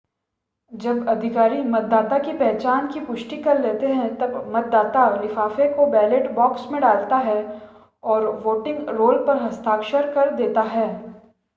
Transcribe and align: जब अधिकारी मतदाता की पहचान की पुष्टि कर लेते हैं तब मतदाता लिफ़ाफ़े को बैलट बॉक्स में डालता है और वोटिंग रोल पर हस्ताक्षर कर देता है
जब 0.71 1.07
अधिकारी 1.09 1.61
मतदाता 1.63 2.17
की 2.19 2.31
पहचान 2.33 2.87
की 2.87 2.99
पुष्टि 2.99 3.37
कर 3.37 3.59
लेते 3.59 3.87
हैं 3.87 4.07
तब 4.17 4.51
मतदाता 4.55 5.05
लिफ़ाफ़े 5.21 5.67
को 5.73 5.85
बैलट 5.87 6.31
बॉक्स 6.31 6.67
में 6.71 6.79
डालता 6.81 7.17
है 7.19 7.37
और 8.03 8.27
वोटिंग 8.43 8.89
रोल 8.89 9.23
पर 9.27 9.41
हस्ताक्षर 9.43 10.11
कर 10.13 10.35
देता 10.35 10.61
है 10.69 10.87